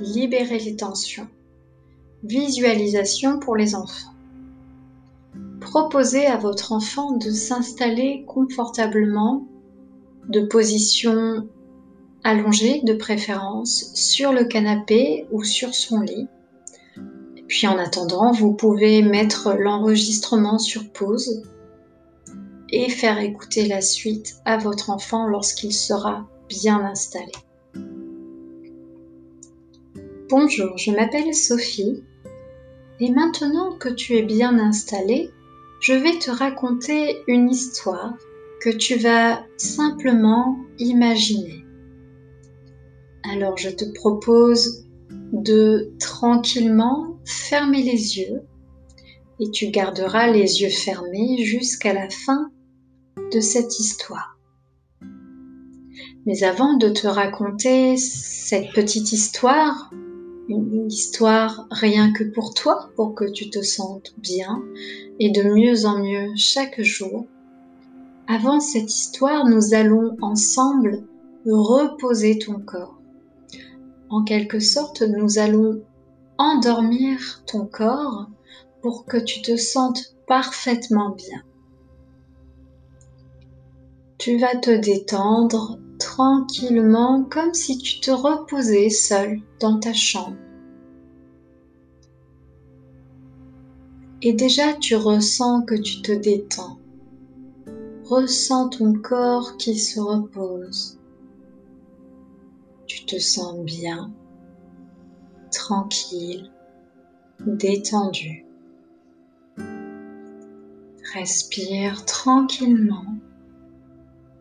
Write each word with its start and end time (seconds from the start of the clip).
libérer 0.00 0.58
les 0.58 0.76
tensions. 0.76 1.28
Visualisation 2.24 3.38
pour 3.38 3.56
les 3.56 3.74
enfants. 3.74 4.12
Proposez 5.60 6.26
à 6.26 6.36
votre 6.36 6.72
enfant 6.72 7.12
de 7.12 7.30
s'installer 7.30 8.24
confortablement, 8.26 9.46
de 10.28 10.40
position 10.40 11.46
allongée 12.24 12.82
de 12.82 12.94
préférence, 12.94 13.92
sur 13.94 14.32
le 14.32 14.44
canapé 14.44 15.26
ou 15.30 15.44
sur 15.44 15.74
son 15.74 16.00
lit. 16.00 16.28
Puis 17.46 17.66
en 17.66 17.78
attendant, 17.78 18.32
vous 18.32 18.52
pouvez 18.52 19.02
mettre 19.02 19.54
l'enregistrement 19.58 20.58
sur 20.58 20.90
pause 20.92 21.42
et 22.68 22.88
faire 22.88 23.18
écouter 23.18 23.66
la 23.66 23.80
suite 23.80 24.36
à 24.44 24.56
votre 24.56 24.90
enfant 24.90 25.26
lorsqu'il 25.26 25.72
sera 25.72 26.26
bien 26.48 26.84
installé. 26.84 27.32
Bonjour, 30.30 30.78
je 30.78 30.92
m'appelle 30.92 31.34
Sophie 31.34 32.04
et 33.00 33.10
maintenant 33.10 33.76
que 33.76 33.88
tu 33.88 34.14
es 34.14 34.22
bien 34.22 34.60
installé, 34.60 35.32
je 35.80 35.92
vais 35.92 36.20
te 36.20 36.30
raconter 36.30 37.16
une 37.26 37.50
histoire 37.50 38.14
que 38.60 38.70
tu 38.70 38.94
vas 38.94 39.44
simplement 39.56 40.56
imaginer. 40.78 41.64
Alors 43.24 43.56
je 43.56 43.70
te 43.70 43.84
propose 43.92 44.86
de 45.32 45.90
tranquillement 45.98 47.18
fermer 47.24 47.82
les 47.82 48.18
yeux 48.18 48.42
et 49.40 49.50
tu 49.50 49.70
garderas 49.70 50.28
les 50.28 50.62
yeux 50.62 50.70
fermés 50.70 51.44
jusqu'à 51.44 51.92
la 51.92 52.08
fin 52.08 52.52
de 53.32 53.40
cette 53.40 53.80
histoire. 53.80 54.38
Mais 56.24 56.44
avant 56.44 56.76
de 56.76 56.88
te 56.88 57.08
raconter 57.08 57.96
cette 57.96 58.70
petite 58.74 59.10
histoire, 59.10 59.90
une 60.48 60.86
histoire 60.86 61.66
rien 61.70 62.12
que 62.12 62.24
pour 62.24 62.54
toi, 62.54 62.90
pour 62.96 63.14
que 63.14 63.30
tu 63.30 63.50
te 63.50 63.62
sentes 63.62 64.14
bien 64.18 64.62
et 65.18 65.30
de 65.30 65.42
mieux 65.42 65.86
en 65.86 65.98
mieux 65.98 66.30
chaque 66.36 66.80
jour, 66.80 67.26
avant 68.26 68.60
cette 68.60 68.92
histoire, 68.92 69.46
nous 69.48 69.74
allons 69.74 70.16
ensemble 70.20 71.04
reposer 71.46 72.38
ton 72.38 72.60
corps. 72.60 73.00
En 74.08 74.24
quelque 74.24 74.60
sorte, 74.60 75.02
nous 75.02 75.38
allons 75.38 75.82
endormir 76.38 77.42
ton 77.46 77.66
corps 77.66 78.28
pour 78.82 79.04
que 79.04 79.18
tu 79.18 79.42
te 79.42 79.56
sentes 79.56 80.16
parfaitement 80.26 81.10
bien 81.10 81.42
tu 84.20 84.36
vas 84.36 84.54
te 84.54 84.70
détendre 84.70 85.78
tranquillement 86.20 87.24
comme 87.24 87.54
si 87.54 87.78
tu 87.78 87.98
te 88.00 88.10
reposais 88.10 88.90
seul 88.90 89.40
dans 89.58 89.80
ta 89.80 89.94
chambre. 89.94 90.36
Et 94.20 94.34
déjà 94.34 94.74
tu 94.74 94.96
ressens 94.96 95.62
que 95.62 95.76
tu 95.76 96.02
te 96.02 96.12
détends. 96.12 96.78
Ressens 98.04 98.68
ton 98.68 98.92
corps 98.92 99.56
qui 99.56 99.78
se 99.78 99.98
repose. 99.98 100.98
Tu 102.86 103.06
te 103.06 103.18
sens 103.18 103.58
bien, 103.64 104.12
tranquille, 105.50 106.52
détendu. 107.46 108.44
Respire 111.14 112.04
tranquillement 112.04 113.06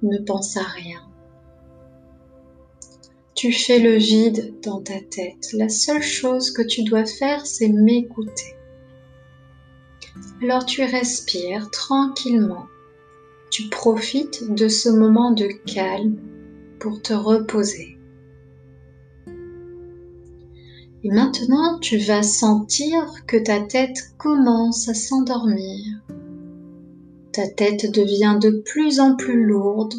ne 0.01 0.17
pense 0.17 0.57
à 0.57 0.63
rien. 0.63 1.08
Tu 3.39 3.53
fais 3.53 3.79
le 3.79 3.95
vide 3.95 4.53
dans 4.61 4.81
ta 4.81 4.99
tête. 4.99 5.53
La 5.53 5.69
seule 5.69 6.01
chose 6.01 6.51
que 6.51 6.61
tu 6.61 6.83
dois 6.83 7.05
faire, 7.05 7.45
c'est 7.45 7.69
m'écouter. 7.69 8.57
Alors 10.43 10.65
tu 10.65 10.83
respires 10.83 11.71
tranquillement. 11.71 12.65
Tu 13.49 13.69
profites 13.69 14.53
de 14.53 14.67
ce 14.67 14.89
moment 14.89 15.31
de 15.31 15.47
calme 15.65 16.17
pour 16.81 17.01
te 17.01 17.13
reposer. 17.13 17.97
Et 21.05 21.09
maintenant, 21.09 21.79
tu 21.79 21.97
vas 21.97 22.23
sentir 22.23 22.99
que 23.25 23.37
ta 23.37 23.61
tête 23.61 24.15
commence 24.17 24.89
à 24.89 24.93
s'endormir 24.93 26.01
ta 27.31 27.47
tête 27.47 27.89
devient 27.91 28.37
de 28.41 28.49
plus 28.65 28.99
en 28.99 29.15
plus 29.15 29.45
lourde. 29.45 29.93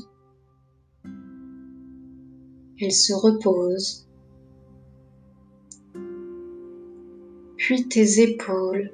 Elle 2.81 2.93
se 2.93 3.13
repose. 3.13 4.07
Puis 7.57 7.89
tes 7.89 8.21
épaules. 8.23 8.91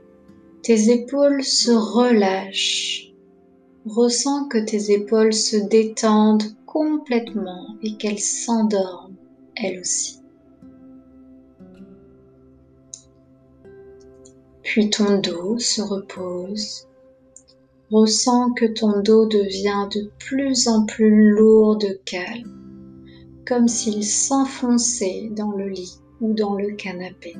Tes 0.62 0.90
épaules 0.90 1.44
se 1.44 1.70
relâchent. 1.70 3.12
Ressens 3.86 4.48
que 4.48 4.58
tes 4.58 4.92
épaules 4.92 5.32
se 5.32 5.56
détendent 5.56 6.56
complètement 6.66 7.76
et 7.82 7.96
qu'elles 7.96 8.18
s'endorment 8.18 9.16
elles 9.56 9.80
aussi. 9.80 10.20
Puis 14.62 14.90
ton 14.90 15.20
dos 15.20 15.58
se 15.58 15.80
repose. 15.80 16.88
Ressens 17.90 18.52
que 18.54 18.66
ton 18.66 19.00
dos 19.00 19.26
devient 19.26 19.88
de 19.94 20.10
plus 20.18 20.66
en 20.66 20.84
plus 20.84 21.30
lourd 21.30 21.76
de 21.76 22.00
calme, 22.04 22.65
comme 23.46 23.68
s'il 23.68 24.04
s'enfonçait 24.04 25.30
dans 25.32 25.52
le 25.52 25.68
lit 25.68 25.98
ou 26.20 26.34
dans 26.34 26.54
le 26.54 26.72
canapé. 26.72 27.36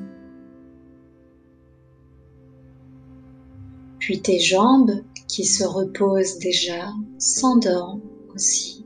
Puis 3.99 4.21
tes 4.21 4.39
jambes, 4.39 5.03
qui 5.27 5.43
se 5.43 5.65
reposent 5.65 6.39
déjà, 6.39 6.87
s'endorment 7.17 8.01
aussi. 8.33 8.85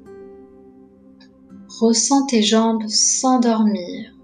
Ressens 1.79 2.25
tes 2.25 2.41
jambes 2.41 2.87
s'endormir 2.87 4.15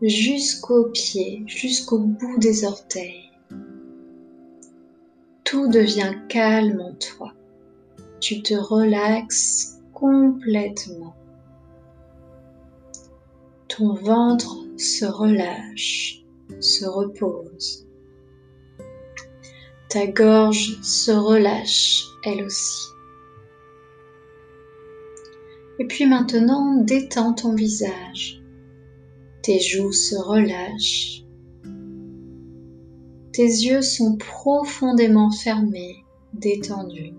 jusqu'aux 0.00 0.86
pieds, 0.86 1.44
jusqu'au 1.46 1.98
bout 1.98 2.38
des 2.38 2.64
orteils 2.64 3.28
tout 5.48 5.68
devient 5.68 6.12
calme 6.28 6.78
en 6.82 6.92
toi. 6.92 7.32
Tu 8.20 8.42
te 8.42 8.52
relaxes 8.52 9.78
complètement. 9.94 11.14
Ton 13.78 13.94
ventre 13.94 14.56
se 14.76 15.04
relâche, 15.04 16.24
se 16.58 16.84
repose. 16.84 17.86
Ta 19.88 20.08
gorge 20.08 20.82
se 20.82 21.12
relâche 21.12 22.02
elle 22.24 22.42
aussi. 22.42 22.88
Et 25.78 25.86
puis 25.86 26.06
maintenant, 26.06 26.82
détends 26.82 27.34
ton 27.34 27.54
visage. 27.54 28.42
Tes 29.42 29.60
joues 29.60 29.92
se 29.92 30.16
relâchent, 30.16 31.22
tes 33.32 33.46
yeux 33.46 33.82
sont 33.82 34.16
profondément 34.16 35.30
fermés, 35.30 36.04
détendus. 36.34 37.14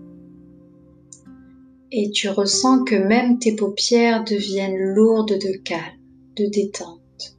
Et 1.90 2.10
tu 2.10 2.28
ressens 2.28 2.84
que 2.84 2.96
même 2.96 3.38
tes 3.38 3.56
paupières 3.56 4.24
deviennent 4.24 4.76
lourdes 4.76 5.38
de 5.38 5.56
calme, 5.64 5.99
détente. 6.48 7.36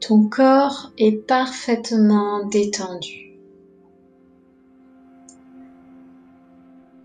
Ton 0.00 0.28
corps 0.28 0.92
est 0.98 1.26
parfaitement 1.26 2.46
détendu. 2.46 3.38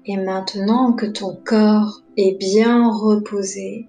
Et 0.05 0.17
maintenant 0.17 0.93
que 0.93 1.05
ton 1.05 1.37
corps 1.45 2.01
est 2.17 2.37
bien 2.37 2.91
reposé, 2.91 3.87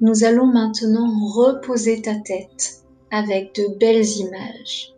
nous 0.00 0.24
allons 0.24 0.46
maintenant 0.46 1.08
reposer 1.28 2.02
ta 2.02 2.14
tête 2.14 2.84
avec 3.10 3.54
de 3.54 3.78
belles 3.78 4.08
images, 4.18 4.94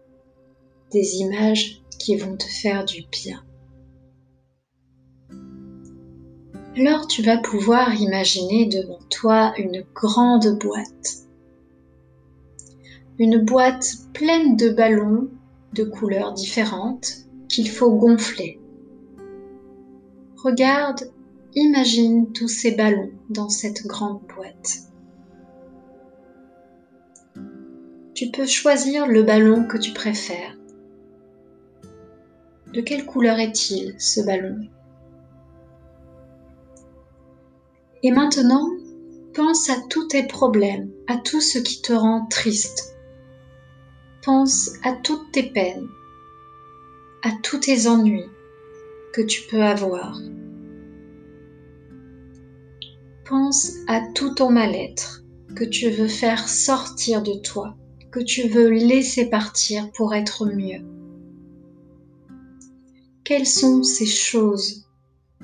des 0.92 1.16
images 1.16 1.82
qui 1.98 2.16
vont 2.16 2.36
te 2.36 2.44
faire 2.44 2.84
du 2.84 3.02
bien. 3.10 3.42
Alors 6.76 7.06
tu 7.06 7.22
vas 7.22 7.38
pouvoir 7.38 7.94
imaginer 7.94 8.67
devant 8.67 8.99
toi 9.11 9.52
une 9.58 9.84
grande 9.94 10.58
boîte. 10.58 11.26
Une 13.19 13.44
boîte 13.44 13.93
pleine 14.14 14.56
de 14.56 14.70
ballons 14.70 15.28
de 15.75 15.84
couleurs 15.84 16.32
différentes 16.32 17.26
qu'il 17.49 17.69
faut 17.69 17.93
gonfler. 17.93 18.58
Regarde, 20.37 21.12
imagine 21.55 22.32
tous 22.32 22.49
ces 22.49 22.76
ballons 22.76 23.11
dans 23.28 23.49
cette 23.49 23.87
grande 23.87 24.23
boîte. 24.34 24.90
tu 28.20 28.31
peux 28.31 28.44
choisir 28.44 29.06
le 29.06 29.23
ballon 29.23 29.64
que 29.64 29.78
tu 29.78 29.94
préfères. 29.94 30.55
De 32.75 32.82
quelle 32.82 33.06
couleur 33.06 33.38
est-il 33.38 33.94
ce 33.99 34.20
ballon? 34.20 34.69
Et 38.02 38.11
maintenant, 38.11 38.70
penses 39.35 39.69
à 39.69 39.76
tous 39.88 40.06
tes 40.08 40.26
problèmes, 40.26 40.91
à 41.06 41.17
tout 41.19 41.41
ce 41.41 41.58
qui 41.58 41.82
te 41.82 41.93
rend 41.93 42.26
triste. 42.26 42.97
Pense 44.25 44.73
à 44.85 44.93
toutes 44.93 45.32
tes 45.32 45.50
peines, 45.50 45.88
à 47.23 47.31
tous 47.43 47.58
tes 47.58 47.87
ennuis 47.87 48.29
que 49.12 49.20
tu 49.20 49.43
peux 49.49 49.62
avoir. 49.62 50.19
Pense 53.25 53.73
à 53.87 54.00
tout 54.14 54.35
ton 54.35 54.50
mal-être 54.50 55.23
que 55.55 55.64
tu 55.64 55.91
veux 55.91 56.08
faire 56.08 56.49
sortir 56.49 57.23
de 57.23 57.35
toi, 57.35 57.76
que 58.11 58.20
tu 58.20 58.49
veux 58.49 58.70
laisser 58.70 59.29
partir 59.29 59.91
pour 59.93 60.14
être 60.14 60.47
mieux. 60.47 60.85
Quelles 63.25 63.47
sont 63.47 63.82
ces 63.82 64.06
choses 64.06 64.87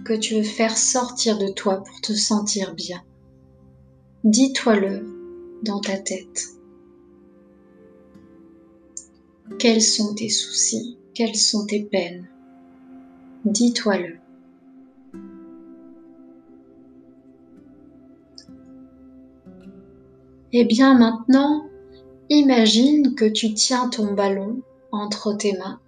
que 0.07 0.15
tu 0.15 0.37
veux 0.37 0.43
faire 0.45 0.77
sortir 0.77 1.37
de 1.37 1.49
toi 1.49 1.83
pour 1.83 2.01
te 2.01 2.13
sentir 2.13 2.75
bien 2.75 3.03
Dis-toi-le 4.23 5.05
dans 5.65 5.81
ta 5.81 5.99
tête. 5.99 6.45
Quels 9.59 9.83
sont 9.83 10.15
tes 10.15 10.29
soucis? 10.29 10.97
Quelles 11.13 11.35
sont 11.37 11.67
tes 11.67 11.83
peines? 11.83 12.29
Dis-toi-le. 13.45 14.19
Et 20.53 20.61
eh 20.61 20.65
bien 20.65 20.97
maintenant, 20.97 21.69
imagine 22.31 23.15
que 23.15 23.25
tu 23.25 23.53
tiens 23.55 23.89
ton 23.89 24.15
ballon 24.15 24.63
entre 24.93 25.37
tes 25.37 25.53
mains 25.53 25.81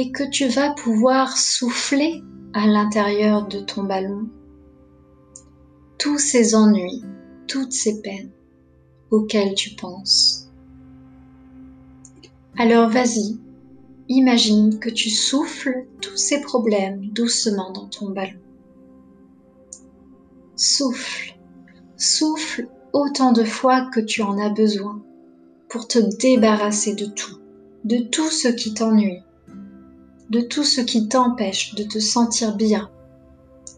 et 0.00 0.12
que 0.12 0.22
tu 0.22 0.46
vas 0.46 0.70
pouvoir 0.70 1.36
souffler 1.36 2.22
à 2.54 2.68
l'intérieur 2.68 3.48
de 3.48 3.58
ton 3.58 3.82
ballon 3.82 4.28
tous 5.98 6.18
ces 6.18 6.54
ennuis, 6.54 7.02
toutes 7.48 7.72
ces 7.72 8.00
peines 8.00 8.30
auxquelles 9.10 9.54
tu 9.54 9.70
penses. 9.74 10.52
Alors 12.56 12.88
vas-y, 12.88 13.40
imagine 14.08 14.78
que 14.78 14.88
tu 14.88 15.10
souffles 15.10 15.88
tous 16.00 16.16
ces 16.16 16.42
problèmes 16.42 17.08
doucement 17.08 17.72
dans 17.72 17.88
ton 17.88 18.10
ballon. 18.10 18.38
Souffle, 20.54 21.36
souffle 21.96 22.68
autant 22.92 23.32
de 23.32 23.42
fois 23.42 23.90
que 23.92 23.98
tu 23.98 24.22
en 24.22 24.38
as 24.38 24.50
besoin 24.50 25.02
pour 25.68 25.88
te 25.88 25.98
débarrasser 26.20 26.94
de 26.94 27.06
tout, 27.06 27.40
de 27.82 27.98
tout 27.98 28.30
ce 28.30 28.46
qui 28.46 28.74
t'ennuie, 28.74 29.24
de 30.30 30.40
tout 30.40 30.64
ce 30.64 30.80
qui 30.80 31.08
t'empêche 31.08 31.74
de 31.74 31.84
te 31.84 31.98
sentir 31.98 32.56
bien 32.56 32.90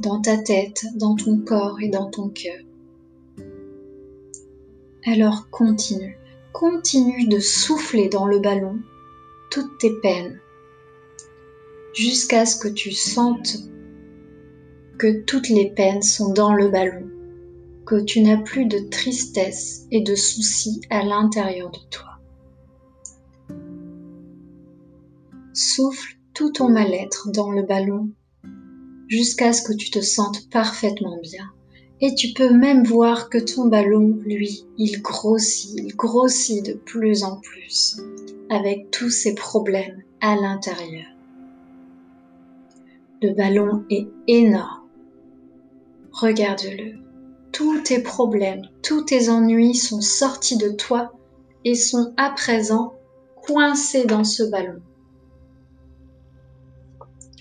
dans 0.01 0.21
ta 0.21 0.39
tête, 0.39 0.85
dans 0.97 1.15
ton 1.15 1.39
corps 1.39 1.81
et 1.81 1.89
dans 1.89 2.11
ton 2.11 2.29
cœur. 2.29 2.59
Alors 5.07 5.49
continue, 5.51 6.19
continue 6.53 7.27
de 7.27 7.39
souffler 7.39 8.09
dans 8.09 8.27
le 8.27 8.39
ballon 8.39 8.79
toutes 9.51 9.79
tes 9.79 9.93
peines 10.03 10.39
jusqu'à 11.95 12.47
ce 12.47 12.59
que 12.59 12.69
tu 12.69 12.93
sentes 12.93 13.57
que 14.99 15.23
toutes 15.23 15.49
les 15.49 15.71
peines 15.71 16.03
sont 16.03 16.33
dans 16.35 16.53
le 16.53 16.69
ballon, 16.69 17.09
que 17.87 18.03
tu 18.05 18.21
n'as 18.21 18.37
plus 18.37 18.67
de 18.67 18.79
tristesse 18.91 19.87
et 19.91 20.03
de 20.03 20.15
soucis 20.15 20.83
à 20.91 21.03
l'intérieur 21.03 21.71
de 21.71 21.79
toi. 21.91 22.07
Souffle 25.55 26.20
tout 26.41 26.53
ton 26.53 26.71
mal-être 26.71 27.31
dans 27.31 27.51
le 27.51 27.65
ballon 27.65 28.09
jusqu'à 29.09 29.53
ce 29.53 29.61
que 29.61 29.75
tu 29.75 29.91
te 29.91 30.01
sentes 30.01 30.49
parfaitement 30.49 31.19
bien. 31.23 31.45
Et 32.01 32.15
tu 32.15 32.33
peux 32.33 32.49
même 32.49 32.83
voir 32.83 33.29
que 33.29 33.37
ton 33.37 33.67
ballon, 33.67 34.19
lui, 34.25 34.65
il 34.79 35.03
grossit, 35.03 35.73
il 35.77 35.95
grossit 35.95 36.65
de 36.65 36.73
plus 36.73 37.25
en 37.25 37.37
plus 37.37 38.01
avec 38.49 38.91
tous 38.91 39.11
ses 39.11 39.35
problèmes 39.35 40.03
à 40.23 40.35
l'intérieur. 40.35 41.05
Le 43.21 43.35
ballon 43.35 43.85
est 43.91 44.09
énorme. 44.27 44.89
Regarde-le. 46.11 47.01
Tous 47.53 47.83
tes 47.83 48.03
problèmes, 48.03 48.63
tous 48.83 49.03
tes 49.03 49.29
ennuis 49.29 49.75
sont 49.75 50.01
sortis 50.01 50.57
de 50.57 50.71
toi 50.71 51.13
et 51.67 51.75
sont 51.75 52.15
à 52.17 52.31
présent 52.31 52.95
coincés 53.43 54.07
dans 54.07 54.25
ce 54.25 54.45
ballon. 54.45 54.81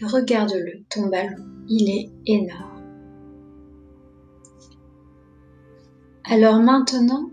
Regarde-le, 0.01 0.83
ton 0.89 1.07
ballon, 1.07 1.43
il 1.67 1.89
est 1.89 2.09
énorme. 2.25 2.83
Alors 6.23 6.59
maintenant, 6.59 7.31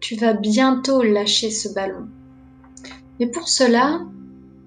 tu 0.00 0.16
vas 0.16 0.32
bientôt 0.32 1.02
lâcher 1.02 1.50
ce 1.50 1.72
ballon. 1.74 2.08
Et 3.18 3.26
pour 3.26 3.48
cela, 3.48 4.00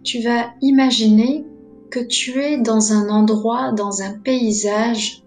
tu 0.03 0.21
vas 0.21 0.53
imaginer 0.62 1.45
que 1.89 2.00
tu 2.00 2.39
es 2.39 2.59
dans 2.59 2.94
un 2.94 3.09
endroit, 3.09 3.71
dans 3.71 4.01
un 4.01 4.13
paysage 4.19 5.24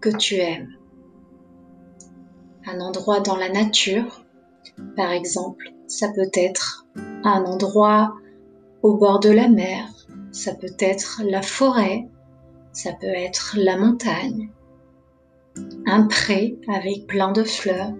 que 0.00 0.08
tu 0.08 0.36
aimes. 0.36 0.72
Un 2.66 2.80
endroit 2.80 3.20
dans 3.20 3.36
la 3.36 3.50
nature, 3.50 4.24
par 4.96 5.10
exemple, 5.10 5.72
ça 5.86 6.08
peut 6.14 6.30
être 6.34 6.86
un 7.24 7.44
endroit 7.44 8.14
au 8.82 8.96
bord 8.96 9.20
de 9.20 9.30
la 9.30 9.48
mer, 9.48 9.95
ça 10.36 10.54
peut 10.54 10.76
être 10.78 11.22
la 11.24 11.40
forêt, 11.40 12.06
ça 12.72 12.92
peut 12.92 13.06
être 13.06 13.56
la 13.58 13.78
montagne, 13.78 14.50
un 15.86 16.02
pré 16.02 16.58
avec 16.68 17.06
plein 17.06 17.32
de 17.32 17.42
fleurs. 17.42 17.94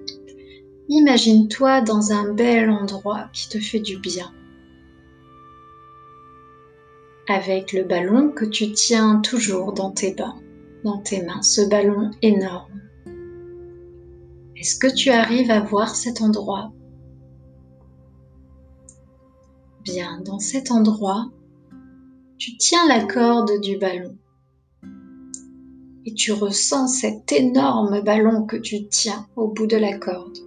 Imagine-toi 0.89 1.81
dans 1.81 2.13
un 2.13 2.35
bel 2.35 2.69
endroit 2.71 3.31
qui 3.33 3.49
te 3.49 3.59
fait 3.59 3.81
du 3.81 3.99
bien. 3.99 4.31
Avec 7.27 7.73
le 7.73 7.85
ballon 7.85 8.31
que 8.31 8.45
tu 8.45 8.71
tiens 8.73 9.21
toujours 9.21 9.73
dans 9.73 9.91
tes 9.91 10.15
mains, 10.15 10.37
dans 10.85 10.99
tes 10.99 11.25
mains, 11.25 11.43
ce 11.43 11.63
ballon 11.63 12.11
énorme. 12.21 12.83
Est-ce 14.57 14.79
que 14.79 14.95
tu 14.95 15.09
arrives 15.09 15.51
à 15.51 15.61
voir 15.61 15.97
cet 15.97 16.21
endroit? 16.21 16.71
Bien, 19.83 20.21
dans 20.21 20.39
cet 20.39 20.71
endroit, 20.71 21.31
tu 22.47 22.57
tiens 22.59 22.87
la 22.87 23.05
corde 23.05 23.61
du 23.61 23.77
ballon 23.77 24.17
et 26.05 26.15
tu 26.15 26.31
ressens 26.31 26.87
cet 26.87 27.33
énorme 27.33 28.03
ballon 28.03 28.47
que 28.47 28.55
tu 28.55 28.87
tiens 28.87 29.27
au 29.35 29.49
bout 29.49 29.67
de 29.67 29.77
la 29.77 29.99
corde. 29.99 30.39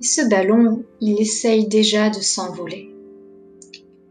Et 0.00 0.04
ce 0.04 0.28
ballon, 0.28 0.84
il 1.00 1.20
essaye 1.20 1.66
déjà 1.66 2.08
de 2.08 2.20
s'envoler. 2.20 2.94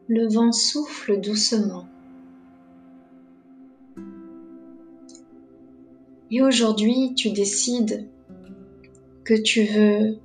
Le 0.10 0.28
vent 0.28 0.52
souffle 0.52 1.22
doucement. 1.22 1.88
Et 6.30 6.42
aujourd'hui, 6.42 7.14
tu 7.16 7.32
décides 7.32 8.06
que 9.24 9.42
tu 9.42 9.64
veux 9.64 10.18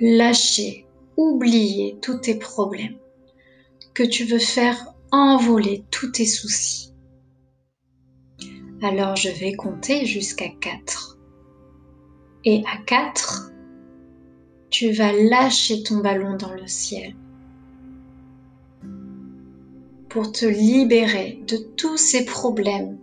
lâcher, 0.00 0.84
oublier 1.16 1.96
tous 2.02 2.18
tes 2.18 2.34
problèmes, 2.34 2.96
que 3.94 4.02
tu 4.02 4.24
veux 4.24 4.40
faire 4.40 4.89
envoler 5.12 5.84
tous 5.90 6.12
tes 6.12 6.26
soucis. 6.26 6.92
Alors 8.82 9.16
je 9.16 9.28
vais 9.28 9.54
compter 9.54 10.06
jusqu'à 10.06 10.48
4. 10.48 11.18
Et 12.44 12.62
à 12.66 12.78
4, 12.86 13.52
tu 14.70 14.92
vas 14.92 15.12
lâcher 15.12 15.82
ton 15.82 15.98
ballon 15.98 16.36
dans 16.36 16.54
le 16.54 16.66
ciel 16.66 17.14
pour 20.08 20.32
te 20.32 20.46
libérer 20.46 21.40
de 21.46 21.56
tous 21.76 21.96
ces 21.96 22.24
problèmes 22.24 22.98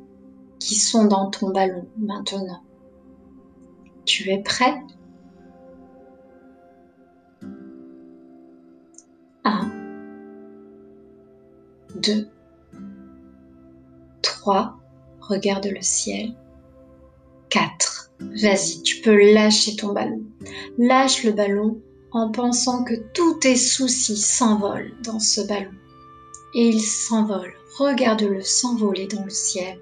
qui 0.60 0.76
sont 0.76 1.06
dans 1.06 1.30
ton 1.30 1.52
ballon 1.52 1.88
maintenant. 1.98 2.64
Tu 4.06 4.30
es 4.30 4.42
prêt? 4.42 4.76
1 9.44 9.77
2, 12.02 12.28
3, 14.22 14.78
regarde 15.20 15.66
le 15.66 15.82
ciel. 15.82 16.34
4, 17.50 18.12
vas-y, 18.20 18.82
tu 18.84 19.02
peux 19.02 19.34
lâcher 19.34 19.76
ton 19.76 19.94
ballon. 19.94 20.22
Lâche 20.78 21.24
le 21.24 21.32
ballon 21.32 21.82
en 22.12 22.32
pensant 22.32 22.84
que 22.84 22.94
tous 23.14 23.40
tes 23.40 23.56
soucis 23.56 24.18
s'envolent 24.18 24.94
dans 25.04 25.20
ce 25.20 25.42
ballon. 25.42 25.72
Et 26.54 26.70
il 26.70 26.82
s'envole, 26.82 27.54
regarde-le 27.78 28.42
s'envoler 28.42 29.08
dans 29.08 29.24
le 29.24 29.30
ciel. 29.30 29.80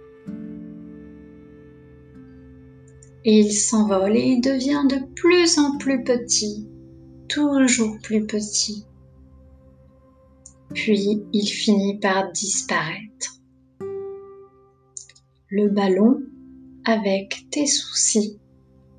Et 3.25 3.39
il 3.39 3.51
s'envole 3.51 4.15
et 4.15 4.23
il 4.23 4.41
devient 4.41 4.83
de 4.87 4.99
plus 5.15 5.57
en 5.57 5.77
plus 5.77 6.03
petit, 6.03 6.69
toujours 7.27 7.97
plus 8.03 8.25
petit 8.25 8.85
puis 10.75 11.23
il 11.33 11.47
finit 11.47 11.97
par 11.97 12.31
disparaître. 12.33 13.39
Le 15.49 15.69
ballon 15.69 16.21
avec 16.83 17.47
tes 17.49 17.65
soucis 17.65 18.37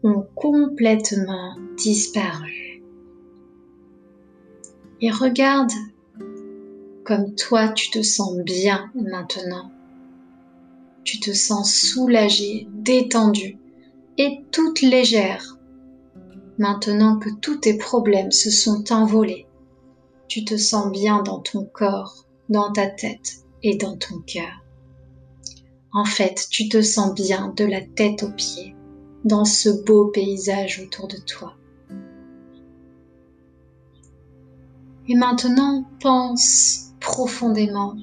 ont 0.02 0.26
complètement 0.34 1.54
disparu. 1.76 2.82
Et 5.02 5.10
regarde 5.10 5.70
comme 7.04 7.34
toi 7.34 7.68
tu 7.68 7.90
te 7.90 8.02
sens 8.02 8.36
bien 8.38 8.90
maintenant. 8.94 9.70
Tu 11.04 11.20
te 11.20 11.32
sens 11.32 11.72
soulagée, 11.72 12.66
détendue 12.72 13.58
et 14.18 14.40
toute 14.50 14.80
légère. 14.80 15.58
Maintenant 16.58 17.18
que 17.18 17.28
tous 17.40 17.56
tes 17.56 17.76
problèmes 17.76 18.32
se 18.32 18.50
sont 18.50 18.92
envolés, 18.92 19.45
tu 20.28 20.44
te 20.44 20.56
sens 20.56 20.90
bien 20.90 21.22
dans 21.22 21.40
ton 21.40 21.64
corps, 21.64 22.26
dans 22.48 22.72
ta 22.72 22.86
tête 22.86 23.44
et 23.62 23.76
dans 23.76 23.96
ton 23.96 24.20
cœur. 24.20 24.64
En 25.92 26.04
fait, 26.04 26.46
tu 26.50 26.68
te 26.68 26.82
sens 26.82 27.14
bien 27.14 27.52
de 27.56 27.64
la 27.64 27.80
tête 27.80 28.22
aux 28.22 28.32
pieds 28.32 28.74
dans 29.24 29.44
ce 29.44 29.68
beau 29.84 30.06
paysage 30.08 30.80
autour 30.80 31.08
de 31.08 31.16
toi. 31.16 31.54
Et 35.08 35.14
maintenant, 35.14 35.84
pense 36.00 36.92
profondément 37.00 37.96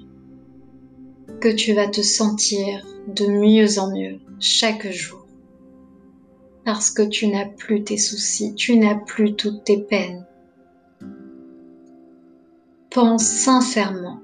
que 1.39 1.49
tu 1.49 1.73
vas 1.73 1.87
te 1.87 2.01
sentir 2.01 2.85
de 3.07 3.27
mieux 3.27 3.79
en 3.79 3.91
mieux 3.91 4.19
chaque 4.39 4.89
jour. 4.89 5.25
Parce 6.65 6.91
que 6.91 7.01
tu 7.01 7.27
n'as 7.27 7.45
plus 7.45 7.83
tes 7.83 7.97
soucis, 7.97 8.55
tu 8.55 8.77
n'as 8.77 8.95
plus 8.95 9.35
toutes 9.35 9.65
tes 9.65 9.81
peines. 9.81 10.25
Pense 12.93 13.25
sincèrement 13.25 14.21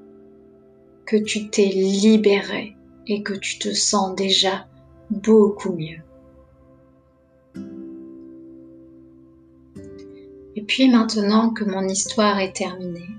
que 1.08 1.18
tu 1.18 1.50
t'es 1.50 1.66
libéré 1.66 2.76
et 3.08 3.24
que 3.24 3.34
tu 3.34 3.58
te 3.58 3.74
sens 3.74 4.16
déjà 4.16 4.68
beaucoup 5.10 5.74
mieux. 5.74 6.04
Et 10.56 10.62
puis 10.62 10.88
maintenant 10.88 11.52
que 11.52 11.64
mon 11.64 11.88
histoire 11.88 12.38
est 12.38 12.56
terminée, 12.56 13.10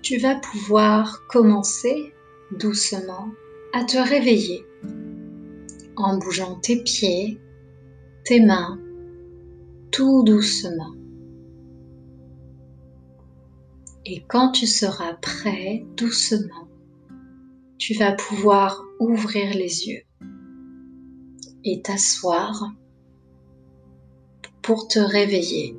tu 0.00 0.16
vas 0.16 0.36
pouvoir 0.36 1.26
commencer 1.26 2.14
doucement 2.58 3.28
à 3.74 3.84
te 3.84 3.98
réveiller 3.98 4.64
en 5.96 6.16
bougeant 6.16 6.54
tes 6.60 6.82
pieds, 6.82 7.38
tes 8.24 8.40
mains, 8.40 8.80
tout 9.90 10.22
doucement. 10.22 10.94
Et 14.10 14.24
quand 14.26 14.52
tu 14.52 14.66
seras 14.66 15.12
prêt, 15.16 15.84
doucement, 15.94 16.66
tu 17.76 17.92
vas 17.92 18.12
pouvoir 18.12 18.82
ouvrir 18.98 19.52
les 19.52 19.86
yeux 19.86 20.02
et 21.62 21.82
t'asseoir 21.82 22.72
pour 24.62 24.88
te 24.88 24.98
réveiller 24.98 25.76